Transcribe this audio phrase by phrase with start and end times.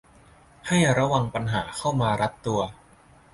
[0.67, 2.59] ให้ระวังปัญหาเข้ามารัดตัว